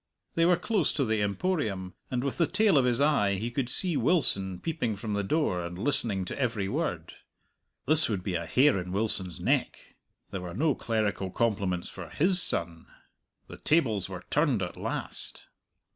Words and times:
They 0.33 0.45
were 0.45 0.57
close 0.57 0.91
to 0.93 1.05
the 1.05 1.21
Emporium, 1.21 1.93
and 2.09 2.23
with 2.23 2.39
the 2.39 2.47
tail 2.47 2.75
of 2.79 2.85
his 2.85 2.99
eye 2.99 3.35
he 3.35 3.51
could 3.51 3.69
see 3.69 3.95
Wilson 3.95 4.59
peeping 4.59 4.95
from 4.95 5.13
the 5.13 5.21
door 5.23 5.63
and 5.63 5.77
listening 5.77 6.25
to 6.25 6.39
every 6.39 6.67
word. 6.67 7.13
This 7.85 8.09
would 8.09 8.23
be 8.23 8.33
a 8.33 8.47
hair 8.47 8.79
in 8.79 8.93
Wilson's 8.93 9.39
neck! 9.39 9.95
There 10.31 10.41
were 10.41 10.55
no 10.55 10.73
clerical 10.73 11.29
compliments 11.29 11.87
for 11.87 12.09
his 12.09 12.41
son! 12.41 12.87
The 13.45 13.57
tables 13.57 14.09
were 14.09 14.25
turned 14.31 14.63
at 14.63 14.75
last. 14.75 15.45